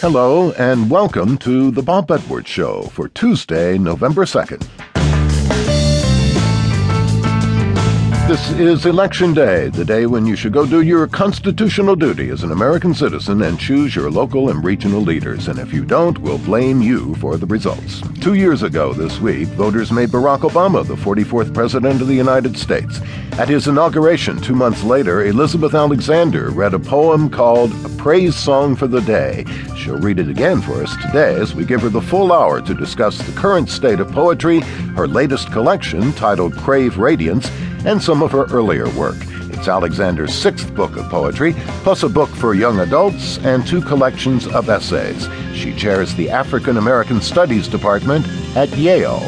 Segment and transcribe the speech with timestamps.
[0.00, 4.68] Hello, and welcome to The Bob Edwards Show for Tuesday, November 2nd.
[8.26, 12.42] This is Election Day, the day when you should go do your constitutional duty as
[12.42, 15.46] an American citizen and choose your local and regional leaders.
[15.46, 18.02] And if you don't, we'll blame you for the results.
[18.20, 22.58] Two years ago this week, voters made Barack Obama the 44th President of the United
[22.58, 23.00] States.
[23.34, 28.74] At his inauguration two months later, Elizabeth Alexander read a poem called A Praise Song
[28.74, 29.44] for the Day.
[29.76, 32.74] She'll read it again for us today as we give her the full hour to
[32.74, 34.60] discuss the current state of poetry,
[34.96, 37.48] her latest collection titled Crave Radiance,
[37.86, 39.16] and some of her earlier work.
[39.54, 44.46] It's Alexander's sixth book of poetry, plus a book for young adults and two collections
[44.48, 45.28] of essays.
[45.54, 49.22] She chairs the African American Studies Department at Yale.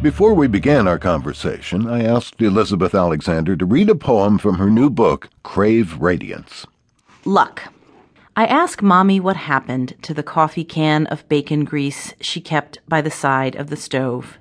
[0.00, 4.70] Before we began our conversation, I asked Elizabeth Alexander to read a poem from her
[4.70, 6.64] new book, Crave Radiance.
[7.24, 7.64] Luck.
[8.38, 13.00] I ask Mommy what happened to the coffee can of bacon grease she kept by
[13.00, 14.38] the side of the stove.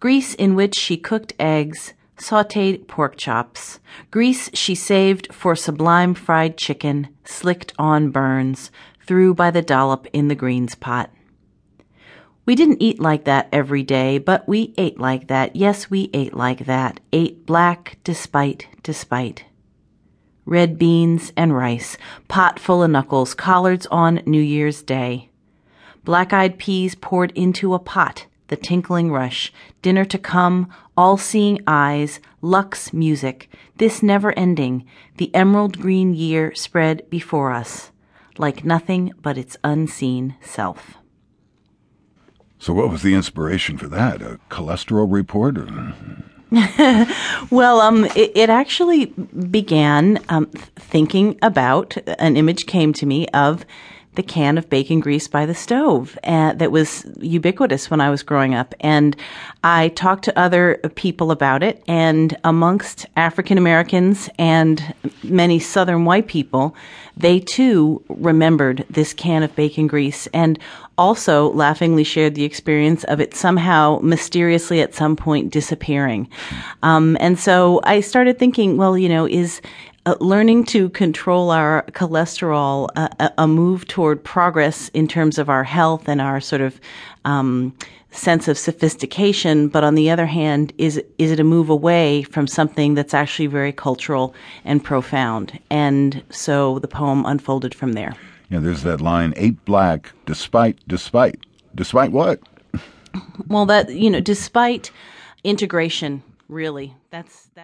[0.00, 6.58] Grease in which she cooked eggs, sauteed pork chops, grease she saved for sublime fried
[6.58, 8.70] chicken, slicked on burns,
[9.06, 11.10] threw by the dollop in the greens pot.
[12.44, 15.56] We didn't eat like that every day, but we ate like that.
[15.56, 17.00] Yes, we ate like that.
[17.14, 19.46] Ate black despite, despite
[20.46, 25.28] red beans, and rice, pot full of knuckles, collards on New Year's Day.
[26.04, 31.60] Black eyed peas poured into a pot, the tinkling rush, dinner to come, all seeing
[31.66, 37.90] eyes, Lux music, this never ending, the emerald green year spread before us,
[38.38, 40.96] like nothing but its unseen self.
[42.58, 44.22] So, what was the inspiration for that?
[44.22, 45.58] A cholesterol report?
[45.58, 45.94] Or?
[47.50, 53.64] well, um, it, it, actually began um, thinking about an image came to me of
[54.16, 58.22] the can of bacon grease by the stove uh, that was ubiquitous when I was
[58.22, 58.74] growing up.
[58.80, 59.16] And
[59.62, 66.26] I talked to other people about it, and amongst African Americans and many Southern white
[66.26, 66.74] people,
[67.16, 70.58] they too remembered this can of bacon grease and
[70.98, 76.28] also laughingly shared the experience of it somehow mysteriously at some point disappearing.
[76.82, 79.60] Um, and so I started thinking, well, you know, is
[80.06, 85.64] uh, learning to control our cholesterol uh, a move toward progress in terms of our
[85.64, 86.80] health and our sort of
[87.24, 87.76] um,
[88.16, 92.46] sense of sophistication, but on the other hand, is is it a move away from
[92.46, 94.34] something that's actually very cultural
[94.64, 95.58] and profound?
[95.70, 98.14] And so the poem unfolded from there.
[98.48, 101.40] Yeah, there's that line, "Ate black, despite, despite,
[101.74, 102.40] despite what?"
[103.48, 104.90] well, that you know, despite
[105.44, 107.50] integration, really, that's that.